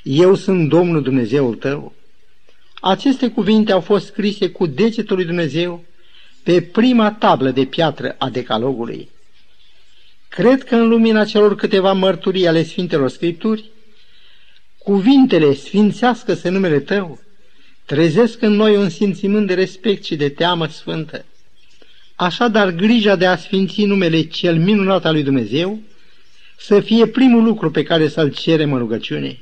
Eu 0.02 0.34
sunt 0.34 0.68
Domnul 0.68 1.02
Dumnezeul 1.02 1.54
tău. 1.54 1.92
Aceste 2.80 3.28
cuvinte 3.28 3.72
au 3.72 3.80
fost 3.80 4.06
scrise 4.06 4.50
cu 4.50 4.66
degetul 4.66 5.16
lui 5.16 5.24
Dumnezeu 5.24 5.84
pe 6.42 6.62
prima 6.62 7.12
tablă 7.12 7.50
de 7.50 7.64
piatră 7.64 8.14
a 8.18 8.28
decalogului. 8.28 9.08
Cred 10.28 10.64
că 10.64 10.74
în 10.74 10.88
lumina 10.88 11.24
celor 11.24 11.54
câteva 11.54 11.92
mărturii 11.92 12.46
ale 12.46 12.62
Sfintelor 12.62 13.08
Scripturi, 13.08 13.64
cuvintele 14.78 15.54
sfințească-se 15.54 16.48
numele 16.48 16.80
Tău, 16.80 17.20
trezesc 17.84 18.42
în 18.42 18.52
noi 18.52 18.76
un 18.76 18.88
simțimânt 18.88 19.46
de 19.46 19.54
respect 19.54 20.04
și 20.04 20.16
de 20.16 20.28
teamă 20.28 20.66
sfântă. 20.66 21.24
Așadar, 22.14 22.70
grija 22.70 23.16
de 23.16 23.26
a 23.26 23.36
sfinți 23.36 23.84
numele 23.84 24.22
cel 24.22 24.58
minunat 24.58 25.04
al 25.04 25.12
lui 25.12 25.22
Dumnezeu 25.22 25.78
să 26.58 26.80
fie 26.80 27.06
primul 27.06 27.42
lucru 27.42 27.70
pe 27.70 27.82
care 27.82 28.08
să-l 28.08 28.32
cerem 28.32 28.72
în 28.72 28.78
rugăciune. 28.78 29.38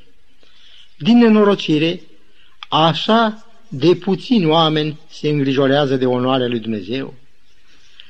Din 0.97 1.17
nenorocire, 1.17 2.01
așa 2.69 3.45
de 3.67 3.95
puțini 3.95 4.45
oameni 4.45 4.99
se 5.09 5.29
îngrijorează 5.29 5.95
de 5.95 6.05
onoarea 6.05 6.47
lui 6.47 6.59
Dumnezeu. 6.59 7.13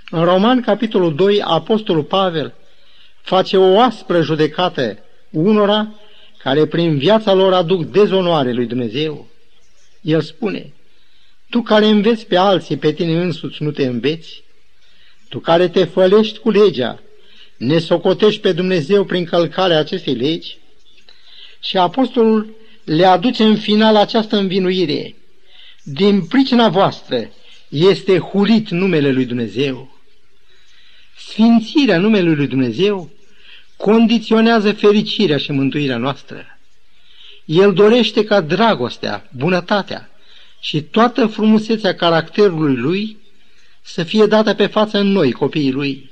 În 0.09 0.23
Roman, 0.23 0.61
capitolul 0.61 1.15
2, 1.15 1.41
Apostolul 1.41 2.03
Pavel 2.03 2.53
face 3.21 3.57
o 3.57 3.79
aspră 3.79 4.21
judecată 4.21 4.97
unora 5.29 5.93
care 6.37 6.65
prin 6.65 6.97
viața 6.97 7.33
lor 7.33 7.53
aduc 7.53 7.85
dezonoare 7.85 8.51
lui 8.51 8.65
Dumnezeu. 8.65 9.27
El 10.01 10.21
spune, 10.21 10.73
tu 11.49 11.61
care 11.61 11.85
înveți 11.85 12.25
pe 12.25 12.37
alții, 12.37 12.77
pe 12.77 12.91
tine 12.91 13.21
însuți 13.21 13.63
nu 13.63 13.71
te 13.71 13.85
înveți? 13.85 14.43
Tu 15.29 15.39
care 15.39 15.67
te 15.67 15.83
fălești 15.83 16.39
cu 16.39 16.49
legea, 16.49 16.99
ne 17.57 17.79
socotești 17.79 18.41
pe 18.41 18.51
Dumnezeu 18.51 19.03
prin 19.03 19.25
călcarea 19.25 19.77
acestei 19.77 20.13
legi? 20.13 20.57
Și 21.59 21.77
apostolul 21.77 22.55
le 22.83 23.05
aduce 23.05 23.43
în 23.43 23.57
final 23.57 23.95
această 23.95 24.37
învinuire. 24.37 25.15
Din 25.83 26.25
pricina 26.25 26.69
voastră 26.69 27.29
este 27.69 28.17
hulit 28.17 28.69
numele 28.69 29.11
lui 29.11 29.25
Dumnezeu. 29.25 29.99
Sfințirea 31.17 31.97
numelui 31.97 32.35
lui 32.35 32.47
Dumnezeu 32.47 33.09
condiționează 33.77 34.73
fericirea 34.73 35.37
și 35.37 35.51
mântuirea 35.51 35.97
noastră. 35.97 36.59
El 37.45 37.73
dorește 37.73 38.23
ca 38.23 38.41
dragostea, 38.41 39.29
bunătatea 39.35 40.09
și 40.59 40.81
toată 40.81 41.25
frumusețea 41.27 41.95
caracterului 41.95 42.75
lui 42.75 43.17
să 43.81 44.03
fie 44.03 44.25
dată 44.25 44.53
pe 44.53 44.67
față 44.67 44.97
în 44.97 45.07
noi, 45.07 45.31
copiii 45.31 45.71
lui. 45.71 46.09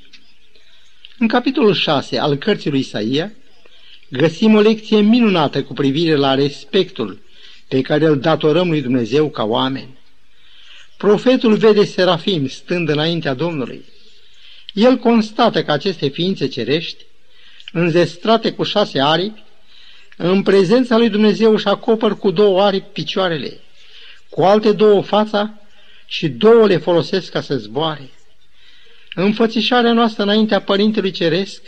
În 1.17 1.27
capitolul 1.27 1.73
6 1.73 2.19
al 2.19 2.35
cărții 2.35 2.69
lui 2.69 2.79
Isaia, 2.79 3.31
găsim 4.09 4.55
o 4.55 4.59
lecție 4.59 4.99
minunată 4.99 5.63
cu 5.63 5.73
privire 5.73 6.15
la 6.15 6.33
respectul 6.33 7.21
pe 7.67 7.81
care 7.81 8.05
îl 8.05 8.19
datorăm 8.19 8.69
lui 8.69 8.81
Dumnezeu 8.81 9.29
ca 9.29 9.43
oameni. 9.43 9.97
Profetul 10.97 11.55
vede 11.55 11.85
serafim 11.85 12.47
stând 12.47 12.89
înaintea 12.89 13.33
Domnului. 13.33 13.85
El 14.73 14.97
constată 14.97 15.63
că 15.63 15.71
aceste 15.71 16.07
ființe 16.07 16.47
cerești, 16.47 17.05
înzestrate 17.71 18.51
cu 18.51 18.63
șase 18.63 18.99
aripi, 18.99 19.43
în 20.17 20.43
prezența 20.43 20.97
lui 20.97 21.09
Dumnezeu 21.09 21.53
își 21.53 21.67
acopăr 21.67 22.17
cu 22.17 22.31
două 22.31 22.61
aripi 22.61 22.91
picioarele, 22.93 23.59
cu 24.29 24.41
alte 24.41 24.71
două 24.71 25.01
fața 25.01 25.61
și 26.05 26.27
două 26.27 26.67
le 26.67 26.77
folosesc 26.77 27.31
ca 27.31 27.41
să 27.41 27.57
zboare. 27.57 28.09
Înfățișarea 29.15 29.93
noastră 29.93 30.23
înaintea 30.23 30.61
Părintelui 30.61 31.11
Ceresc 31.11 31.61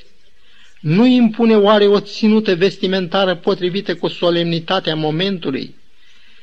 nu 0.80 1.06
impune 1.06 1.56
oare 1.56 1.88
o 1.88 2.00
ținută 2.00 2.56
vestimentară 2.56 3.36
potrivită 3.36 3.96
cu 3.96 4.08
solemnitatea 4.08 4.96
momentului 4.96 5.76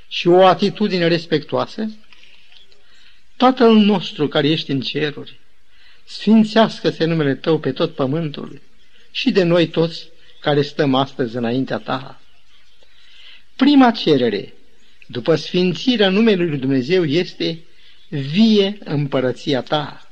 și 0.09 0.29
o 0.29 0.47
atitudine 0.47 1.07
respectoasă? 1.07 1.91
Tatăl 3.37 3.75
nostru 3.75 4.29
care 4.29 4.49
ești 4.49 4.71
în 4.71 4.81
ceruri, 4.81 5.41
sfințească-se 6.05 7.05
numele 7.05 7.35
Tău 7.35 7.59
pe 7.59 7.73
tot 7.73 7.95
pământul 7.95 8.61
și 9.11 9.31
de 9.31 9.43
noi 9.43 9.69
toți 9.69 10.09
care 10.41 10.63
stăm 10.63 10.95
astăzi 10.95 11.37
înaintea 11.37 11.79
Ta. 11.79 12.21
Prima 13.57 13.91
cerere, 13.91 14.55
după 15.07 15.35
sfințirea 15.35 16.09
numelui 16.09 16.49
Lui 16.49 16.59
Dumnezeu, 16.59 17.05
este 17.05 17.65
vie 18.09 18.79
împărăția 18.85 19.63
Ta. 19.63 20.04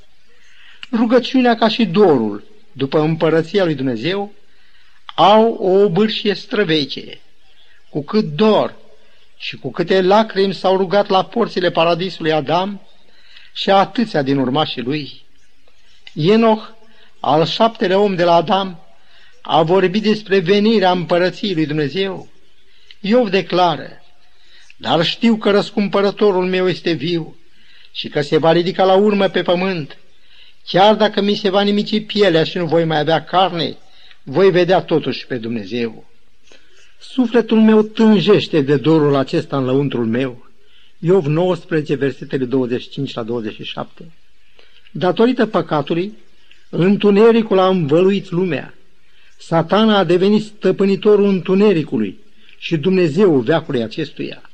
Rugăciunea 0.92 1.56
ca 1.56 1.68
și 1.68 1.84
dorul, 1.84 2.44
după 2.72 3.00
împărăția 3.00 3.64
lui 3.64 3.74
Dumnezeu, 3.74 4.32
au 5.14 5.52
o 5.52 5.82
obârșie 5.84 6.34
străvece. 6.34 7.20
Cu 7.90 8.02
cât 8.02 8.24
dor 8.24 8.74
și 9.36 9.56
cu 9.56 9.70
câte 9.70 10.02
lacrimi 10.02 10.54
s-au 10.54 10.76
rugat 10.76 11.08
la 11.08 11.24
porțile 11.24 11.70
paradisului 11.70 12.32
Adam 12.32 12.80
și 13.52 13.70
atâția 13.70 14.22
din 14.22 14.38
urmașii 14.38 14.82
lui. 14.82 15.22
Enoch, 16.14 16.68
al 17.20 17.46
șaptele 17.46 17.94
om 17.94 18.14
de 18.14 18.24
la 18.24 18.34
Adam, 18.34 18.86
a 19.42 19.62
vorbit 19.62 20.02
despre 20.02 20.38
venirea 20.38 20.90
împărăției 20.90 21.54
lui 21.54 21.66
Dumnezeu. 21.66 22.28
Iov 23.00 23.28
declară, 23.28 24.02
dar 24.76 25.04
știu 25.04 25.36
că 25.36 25.50
răscumpărătorul 25.50 26.46
meu 26.46 26.68
este 26.68 26.92
viu 26.92 27.36
și 27.92 28.08
că 28.08 28.20
se 28.20 28.36
va 28.38 28.52
ridica 28.52 28.84
la 28.84 28.94
urmă 28.94 29.28
pe 29.28 29.42
pământ. 29.42 29.96
Chiar 30.66 30.94
dacă 30.94 31.20
mi 31.20 31.34
se 31.34 31.50
va 31.50 31.60
nimici 31.60 32.06
pielea 32.06 32.44
și 32.44 32.58
nu 32.58 32.66
voi 32.66 32.84
mai 32.84 32.98
avea 32.98 33.24
carne, 33.24 33.76
voi 34.22 34.50
vedea 34.50 34.82
totuși 34.82 35.26
pe 35.26 35.36
Dumnezeu. 35.36 36.04
Sufletul 37.00 37.60
meu 37.60 37.82
tânjește 37.82 38.60
de 38.60 38.76
dorul 38.76 39.14
acesta 39.14 39.56
în 39.56 39.64
lăuntrul 39.64 40.06
meu. 40.06 40.46
Iov 40.98 41.26
19, 41.26 41.94
versetele 41.94 42.44
25 42.44 43.14
la 43.14 43.22
27. 43.22 44.12
Datorită 44.90 45.46
păcatului, 45.46 46.12
întunericul 46.70 47.58
a 47.58 47.68
învăluit 47.68 48.30
lumea. 48.30 48.74
Satana 49.38 49.98
a 49.98 50.04
devenit 50.04 50.44
stăpânitorul 50.44 51.28
întunericului 51.28 52.18
și 52.58 52.76
Dumnezeu 52.76 53.38
veacului 53.38 53.82
acestuia. 53.82 54.50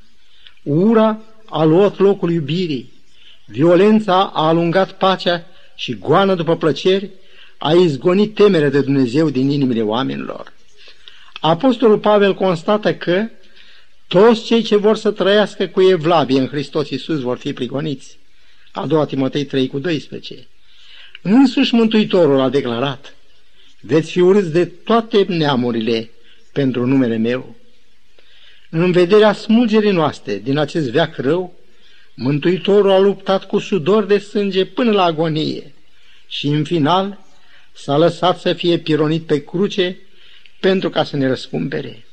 Ura 0.63 1.19
a 1.49 1.65
luat 1.65 1.99
locul 1.99 2.31
iubirii, 2.31 2.93
violența 3.47 4.31
a 4.35 4.47
alungat 4.47 4.93
pacea 4.93 5.47
și 5.79 5.99
goană 5.99 6.35
după 6.35 6.57
plăceri 6.57 7.11
a 7.59 7.73
izgonit 7.73 8.35
temerea 8.35 8.69
de 8.69 8.81
Dumnezeu 8.81 9.31
din 9.31 9.51
inimile 9.51 9.83
oamenilor. 9.83 10.53
Apostolul 11.41 11.99
Pavel 11.99 12.35
constată 12.35 12.95
că 12.95 13.29
toți 14.07 14.45
cei 14.45 14.63
ce 14.63 14.77
vor 14.77 14.97
să 14.97 15.11
trăiască 15.11 15.67
cu 15.67 15.81
evlavie 15.81 16.41
în 16.41 16.47
Hristos 16.47 16.91
Iisus 16.91 17.21
vor 17.21 17.39
fi 17.39 17.53
prigoniți. 17.53 18.19
A 18.73 18.87
doua 18.87 19.05
Timotei 19.05 19.45
3 19.45 19.69
cu 19.69 19.79
12. 19.79 20.47
Însuși 21.23 21.75
Mântuitorul 21.75 22.41
a 22.41 22.49
declarat, 22.49 23.15
veți 23.81 24.11
fi 24.11 24.21
urâți 24.21 24.53
de 24.53 24.65
toate 24.65 25.25
neamurile 25.29 26.11
pentru 26.53 26.87
numele 26.87 27.17
meu. 27.17 27.55
În 28.71 28.93
vederea 28.93 29.33
smulgerii 29.33 29.91
noastre 29.91 30.37
din 30.37 30.59
acest 30.59 30.91
veac 30.91 31.17
rău, 31.17 31.58
Mântuitorul 32.21 32.91
a 32.91 32.99
luptat 32.99 33.45
cu 33.47 33.59
sudor 33.59 34.05
de 34.05 34.19
sânge 34.19 34.65
până 34.65 34.91
la 34.91 35.03
agonie 35.03 35.75
și 36.27 36.47
în 36.47 36.65
final 36.65 37.19
s-a 37.73 37.97
lăsat 37.97 38.39
să 38.39 38.53
fie 38.53 38.79
pironit 38.79 39.27
pe 39.27 39.45
cruce 39.45 39.99
pentru 40.61 40.91
ca 40.91 41.05
să 41.05 41.17
ne 41.17 41.27
răscumpere. 41.27 42.07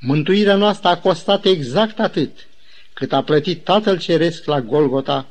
Mântuirea 0.00 0.54
noastră 0.54 0.88
a 0.88 0.98
costat 0.98 1.44
exact 1.44 1.98
atât 1.98 2.48
cât 2.92 3.12
a 3.12 3.22
plătit 3.22 3.64
Tatăl 3.64 3.98
Ceresc 3.98 4.44
la 4.44 4.60
Golgota 4.60 5.26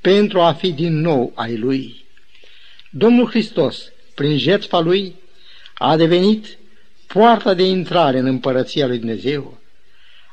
pentru 0.00 0.40
a 0.40 0.52
fi 0.52 0.72
din 0.72 1.00
nou 1.00 1.32
ai 1.34 1.56
Lui. 1.56 2.04
Domnul 2.90 3.28
Hristos, 3.28 3.92
prin 4.14 4.38
jertfa 4.38 4.80
Lui, 4.80 5.14
a 5.74 5.96
devenit 5.96 6.58
poarta 7.06 7.54
de 7.54 7.62
intrare 7.62 8.18
în 8.18 8.26
împărăția 8.26 8.86
lui 8.86 8.98
Dumnezeu. 8.98 9.58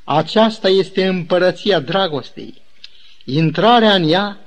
Aceasta 0.03 0.69
este 0.69 1.05
împărăția 1.05 1.79
dragostei. 1.79 2.67
Intrarea 3.31 3.93
în 3.93 4.09
ea 4.09 4.39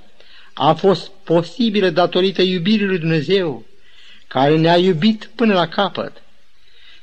a 0.53 0.73
fost 0.73 1.11
posibilă 1.25 1.91
datorită 1.91 2.43
iubirii 2.43 2.87
lui 2.87 2.99
Dumnezeu, 2.99 3.65
care 4.27 4.57
ne-a 4.57 4.77
iubit 4.77 5.31
până 5.35 5.55
la 5.55 5.69
capăt. 5.69 6.23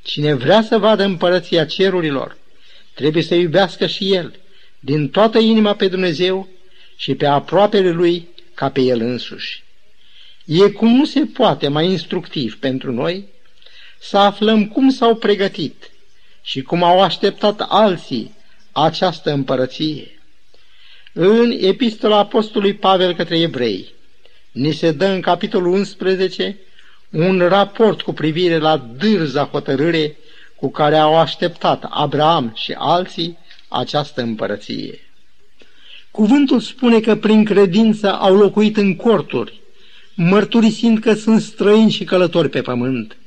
Cine 0.03 0.33
vrea 0.33 0.61
să 0.61 0.77
vadă 0.77 1.03
împărăția 1.03 1.65
cerurilor, 1.65 2.37
trebuie 2.93 3.23
să 3.23 3.35
iubească 3.35 3.87
și 3.87 4.13
el, 4.13 4.39
din 4.79 5.09
toată 5.09 5.37
inima 5.39 5.75
pe 5.75 5.87
Dumnezeu 5.87 6.47
și 6.95 7.15
pe 7.15 7.25
aproapele 7.25 7.89
lui 7.89 8.27
ca 8.53 8.69
pe 8.69 8.81
el 8.81 9.01
însuși. 9.01 9.63
E 10.45 10.69
cum 10.69 10.95
nu 10.95 11.05
se 11.05 11.19
poate 11.19 11.67
mai 11.67 11.85
instructiv 11.85 12.59
pentru 12.59 12.91
noi 12.91 13.27
să 13.99 14.17
aflăm 14.17 14.67
cum 14.67 14.89
s-au 14.89 15.15
pregătit 15.15 15.91
și 16.41 16.61
cum 16.61 16.83
au 16.83 17.01
așteptat 17.01 17.65
alții 17.67 18.33
această 18.71 19.31
împărăție. 19.31 20.18
În 21.21 21.51
epistola 21.59 22.17
Apostolului 22.17 22.73
Pavel 22.73 23.15
către 23.15 23.39
evrei, 23.39 23.93
ni 24.51 24.71
se 24.71 24.91
dă 24.91 25.05
în 25.05 25.21
capitolul 25.21 25.73
11 25.73 26.57
un 27.09 27.39
raport 27.39 28.01
cu 28.01 28.13
privire 28.13 28.57
la 28.57 28.77
dârza 28.77 29.43
hotărâre 29.43 30.17
cu 30.55 30.71
care 30.71 30.95
au 30.97 31.17
așteptat 31.17 31.83
Abraham 31.89 32.51
și 32.55 32.75
alții 32.77 33.37
această 33.67 34.21
împărăție. 34.21 34.99
Cuvântul 36.11 36.59
spune 36.59 36.99
că 36.99 37.15
prin 37.15 37.45
credință 37.45 38.13
au 38.13 38.35
locuit 38.35 38.77
în 38.77 38.95
corturi, 38.95 39.61
mărturisind 40.13 40.99
că 40.99 41.13
sunt 41.13 41.41
străini 41.41 41.91
și 41.91 42.03
călători 42.03 42.49
pe 42.49 42.61
pământ. 42.61 43.17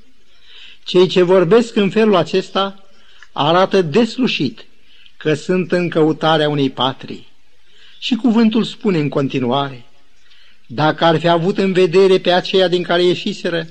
Cei 0.85 1.07
ce 1.07 1.23
vorbesc 1.23 1.77
în 1.77 1.91
felul 1.91 2.17
acesta 2.17 2.85
arată 3.33 3.83
deslușit 3.83 4.65
că 5.17 5.35
sunt 5.35 5.73
în 5.73 5.89
căutarea 5.89 6.49
unei 6.49 6.71
patrii. 6.71 7.31
Și 8.03 8.15
cuvântul 8.15 8.65
spune 8.65 8.99
în 8.99 9.09
continuare, 9.09 9.85
dacă 10.67 11.05
ar 11.05 11.19
fi 11.19 11.29
avut 11.29 11.59
în 11.59 11.73
vedere 11.73 12.19
pe 12.19 12.33
aceea 12.33 12.69
din 12.69 12.83
care 12.83 13.03
ieșiseră, 13.03 13.67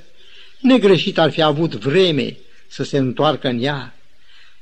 negreșit 0.60 1.18
ar 1.18 1.30
fi 1.30 1.42
avut 1.42 1.74
vreme 1.74 2.36
să 2.68 2.84
se 2.84 2.98
întoarcă 2.98 3.48
în 3.48 3.62
ea, 3.62 3.94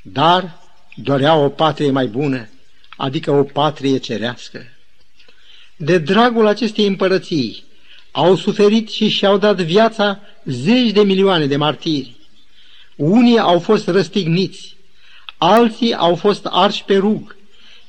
dar 0.03 0.59
dorea 0.95 1.35
o 1.35 1.49
patrie 1.49 1.91
mai 1.91 2.07
bună, 2.07 2.49
adică 2.97 3.31
o 3.31 3.43
patrie 3.43 3.99
cerească. 3.99 4.63
De 5.77 5.99
dragul 5.99 6.47
acestei 6.47 6.87
împărății 6.87 7.65
au 8.11 8.37
suferit 8.37 8.91
și 8.91 9.09
și-au 9.09 9.39
dat 9.39 9.61
viața 9.61 10.21
zeci 10.45 10.91
de 10.91 11.03
milioane 11.03 11.47
de 11.47 11.57
martiri. 11.57 12.17
Unii 12.97 13.39
au 13.39 13.59
fost 13.59 13.89
răstigniți, 13.89 14.77
alții 15.39 15.95
au 15.95 16.15
fost 16.15 16.47
arși 16.51 16.85
pe 16.85 16.97
rug, 16.97 17.39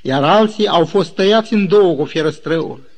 iar 0.02 0.24
alții 0.24 0.68
au 0.68 0.86
fost 0.86 1.16
tăiați 1.16 1.54
în 1.54 1.68
două 1.68 1.96
cu 1.96 2.06
fierăstrăul. 2.06 2.90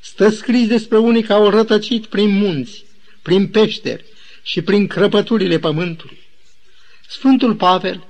Stă 0.00 0.28
scris 0.28 0.66
despre 0.66 0.98
unii 0.98 1.22
care 1.22 1.40
au 1.40 1.50
rătăcit 1.50 2.06
prin 2.06 2.30
munți, 2.30 2.84
prin 3.22 3.48
peșteri 3.48 4.04
și 4.42 4.62
prin 4.62 4.86
crăpăturile 4.86 5.58
pământului. 5.58 6.18
Sfântul 7.08 7.54
Pavel, 7.54 8.04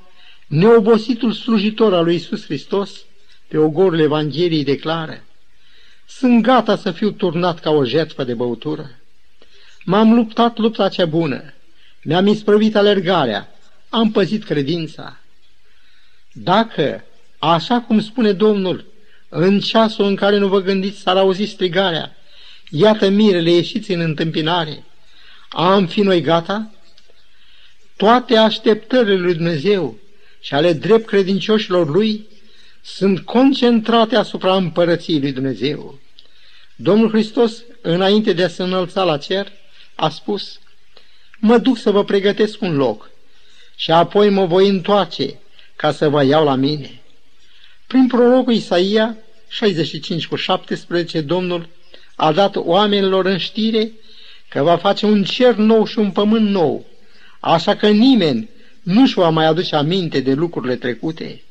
neobositul 0.47 1.33
slujitor 1.33 1.95
al 1.95 2.05
lui 2.05 2.15
Isus 2.15 2.45
Hristos, 2.45 2.91
pe 3.49 3.59
ogorul 3.59 3.99
Evangheliei 3.99 4.65
declară, 4.65 5.25
Sunt 6.07 6.43
gata 6.43 6.77
să 6.77 6.91
fiu 6.91 7.11
turnat 7.11 7.61
ca 7.61 7.71
o 7.71 7.85
jertfă 7.85 8.25
de 8.25 8.35
băutură. 8.35 8.91
M-am 9.85 10.15
luptat 10.15 10.59
lupta 10.59 10.89
cea 10.89 11.07
bună, 11.07 11.53
mi-am 12.03 12.27
isprăvit 12.27 12.77
alergarea, 12.77 13.49
am 13.89 14.11
păzit 14.11 14.45
credința. 14.45 15.19
Dacă, 16.33 17.05
așa 17.39 17.81
cum 17.81 18.01
spune 18.01 18.33
Domnul, 18.33 18.87
În 19.29 19.61
ceasul 19.61 20.05
în 20.05 20.15
care 20.15 20.39
nu 20.39 20.49
vă 20.49 20.61
gândiți 20.61 21.01
s-ar 21.01 21.17
auzi 21.17 21.45
strigarea, 21.45 22.17
iată 22.71 23.09
mirele, 23.09 23.51
ieșiți 23.51 23.91
în 23.91 24.01
întâmpinare. 24.01 24.85
Am 25.49 25.87
fi 25.87 26.01
noi 26.01 26.21
gata? 26.21 26.73
Toate 27.97 28.37
așteptările 28.37 29.17
lui 29.17 29.35
Dumnezeu 29.35 29.99
și 30.41 30.55
ale 30.55 30.73
drept 30.73 31.07
credincioșilor 31.07 31.89
lui 31.89 32.27
sunt 32.83 33.21
concentrate 33.21 34.17
asupra 34.17 34.57
împărăției 34.57 35.21
lui 35.21 35.33
Dumnezeu. 35.33 35.99
Domnul 36.77 37.09
Hristos, 37.09 37.63
înainte 37.81 38.33
de 38.33 38.45
a 38.45 38.49
se 38.49 38.63
înălța 38.63 39.03
la 39.03 39.19
cer, 39.19 39.53
a 39.95 40.09
spus, 40.09 40.61
Mă 41.39 41.59
duc 41.59 41.79
să 41.79 41.91
vă 41.91 42.05
pregătesc 42.05 42.61
un 42.61 42.77
loc 42.77 43.11
și 43.77 43.91
apoi 43.91 44.29
mă 44.29 44.47
voi 44.47 44.69
întoarce 44.69 45.39
ca 45.77 45.93
să 45.93 46.09
vă 46.09 46.25
iau 46.25 46.45
la 46.45 46.55
mine. 46.55 46.98
Prin 47.89 48.07
prorocul 48.07 48.53
Isaia 48.53 49.17
65 49.49 50.27
cu 50.27 50.37
17, 50.37 51.21
Domnul 51.21 51.69
a 52.15 52.33
dat 52.33 52.57
oamenilor 52.57 53.27
în 53.27 53.39
știre 53.39 53.93
că 54.49 54.63
va 54.63 54.77
face 54.77 55.07
un 55.07 55.25
cer 55.25 55.55
nou 55.55 55.87
și 55.87 55.99
un 55.99 56.11
pământ 56.11 56.49
nou, 56.49 56.87
așa 57.41 57.77
că 57.77 57.89
nimeni 57.89 58.49
nu-și 58.83 59.15
va 59.15 59.29
mai 59.29 59.47
aduce 59.47 59.77
aminte 59.77 60.21
de 60.21 60.33
lucrurile 60.33 60.77
trecute. 60.77 61.43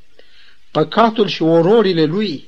Păcatul 0.71 1.27
și 1.27 1.41
ororile 1.41 2.03
lui 2.03 2.47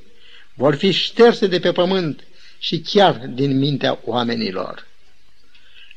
vor 0.54 0.76
fi 0.76 0.92
șterse 0.92 1.48
de 1.48 1.60
pe 1.60 1.72
pământ 1.72 2.24
și 2.60 2.80
chiar 2.80 3.30
din 3.34 3.58
mintea 3.58 4.00
oamenilor. 4.04 4.88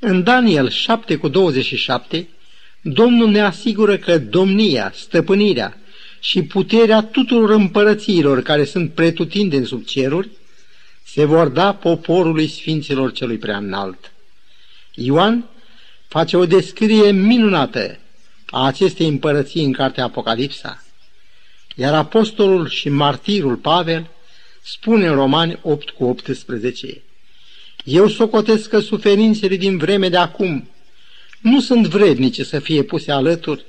În 0.01 0.23
Daniel 0.23 0.71
7 0.71 1.17
cu 1.17 1.29
27, 1.29 2.29
Domnul 2.83 3.31
ne 3.31 3.41
asigură 3.41 3.97
că 3.97 4.19
domnia, 4.19 4.93
stăpânirea 4.95 5.77
și 6.25 6.43
puterea 6.43 7.03
tuturor 7.03 7.51
împărățiilor 7.51 8.43
care 8.43 8.65
sunt 8.65 8.93
pretutindeni 8.93 9.67
sub 9.67 9.85
ceruri 9.85 10.29
se 11.05 11.25
vor 11.25 11.49
da 11.49 11.75
poporului 11.75 12.49
Sfinților 12.49 13.13
celui 13.13 13.39
prea 13.39 13.57
înalt. 13.57 14.13
Ioan 14.95 15.45
face 16.09 16.37
o 16.37 16.47
descriere 16.47 17.11
minunată 17.11 17.99
a 18.51 18.67
acestei 18.67 19.09
împărății 19.09 19.65
în 19.65 19.73
cartea 19.73 20.05
Apocalipsa, 20.05 20.85
iar 21.77 21.95
apostolul 21.95 22.69
și 22.69 22.89
martirul 22.89 23.57
Pavel 23.57 24.11
spune 24.63 25.07
în 25.07 25.15
Romani 25.15 25.59
8 25.63 25.91
cu 25.91 26.05
18, 26.05 27.03
Eu 27.85 28.09
socotesc 28.09 28.69
că 28.69 28.81
suferințele 28.81 29.57
din 29.57 29.79
vreme 29.79 30.09
de 30.09 30.17
acum 30.17 30.71
nu 31.41 31.61
sunt 31.61 31.87
vrednice 31.87 32.45
să 32.45 32.59
fie 32.59 32.83
puse 32.83 33.13
alături 33.13 33.65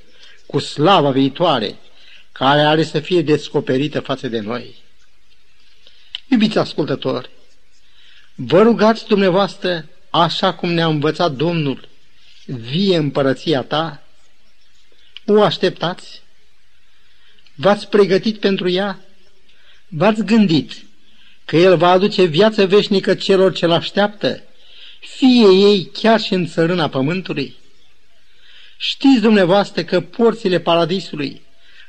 cu 0.45 0.59
slava 0.59 1.11
viitoare, 1.11 1.77
care 2.33 2.61
are 2.61 2.83
să 2.83 2.99
fie 2.99 3.21
descoperită 3.21 3.99
față 3.99 4.27
de 4.27 4.39
noi. 4.39 4.75
Iubiți 6.27 6.57
ascultători, 6.57 7.29
vă 8.35 8.61
rugați 8.61 9.07
dumneavoastră 9.07 9.85
așa 10.09 10.53
cum 10.53 10.71
ne-a 10.71 10.87
învățat 10.87 11.31
Domnul, 11.31 11.87
vie 12.45 12.97
împărăția 12.97 13.61
ta? 13.61 14.03
O 15.25 15.41
așteptați? 15.41 16.21
V-ați 17.55 17.87
pregătit 17.87 18.39
pentru 18.39 18.69
ea? 18.69 18.99
V-ați 19.87 20.23
gândit 20.23 20.71
că 21.45 21.57
El 21.57 21.77
va 21.77 21.89
aduce 21.89 22.23
viață 22.23 22.65
veșnică 22.65 23.15
celor 23.15 23.53
ce-L 23.53 23.71
așteaptă, 23.71 24.43
fie 24.99 25.47
ei 25.47 25.89
chiar 25.93 26.19
și 26.19 26.33
în 26.33 26.47
țărâna 26.47 26.89
pământului? 26.89 27.55
Știți 28.77 29.21
dumneavoastră 29.21 29.83
că 29.83 30.01
porțile 30.01 30.59
paradisului, 30.59 31.41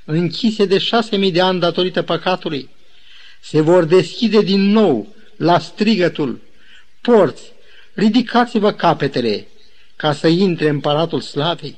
închise 0.05 0.65
de 0.65 0.79
șase 0.79 1.17
mii 1.17 1.33
de 1.33 1.41
ani 1.41 1.61
datorită 1.61 2.03
păcatului, 2.03 2.69
se 3.41 3.61
vor 3.61 3.85
deschide 3.85 4.41
din 4.41 4.61
nou 4.61 5.15
la 5.37 5.59
strigătul, 5.59 6.41
porți, 7.01 7.53
ridicați-vă 7.95 8.73
capetele 8.73 9.47
ca 9.97 10.13
să 10.13 10.27
intre 10.27 10.69
împăratul 10.69 11.21
slavei. 11.21 11.77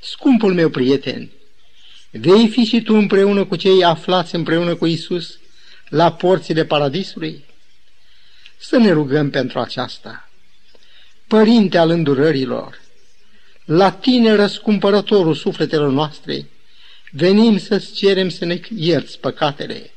Scumpul 0.00 0.54
meu 0.54 0.68
prieten, 0.68 1.30
vei 2.10 2.48
fi 2.48 2.64
și 2.64 2.82
tu 2.82 2.94
împreună 2.94 3.44
cu 3.44 3.56
cei 3.56 3.84
aflați 3.84 4.34
împreună 4.34 4.74
cu 4.74 4.86
Isus 4.86 5.38
la 5.88 6.12
porțile 6.12 6.64
paradisului? 6.64 7.44
Să 8.58 8.76
ne 8.76 8.92
rugăm 8.92 9.30
pentru 9.30 9.58
aceasta. 9.58 10.28
Părinte 11.26 11.78
al 11.78 11.90
îndurărilor, 11.90 12.80
la 13.64 13.90
tine, 13.90 14.34
răscumpărătorul 14.34 15.34
sufletelor 15.34 15.90
noastre, 15.90 16.48
venim 17.14 17.58
să-ți 17.58 17.92
cerem 17.92 18.28
să 18.28 18.44
ne 18.44 18.60
ierți 18.76 19.18
păcatele. 19.18 19.90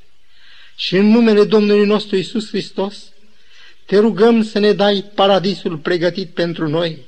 Și 0.76 0.96
în 0.96 1.06
numele 1.06 1.44
Domnului 1.44 1.86
nostru 1.86 2.16
Isus 2.16 2.48
Hristos, 2.48 2.98
te 3.86 3.98
rugăm 3.98 4.44
să 4.44 4.60
ne 4.60 4.72
dai 4.72 5.12
paradisul 5.16 5.78
pregătit 5.78 6.30
pentru 6.30 6.68
noi 6.68 7.06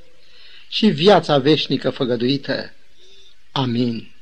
și 0.68 0.86
viața 0.86 1.38
veșnică 1.38 1.90
făgăduită. 1.90 2.72
Amin. 3.52 4.12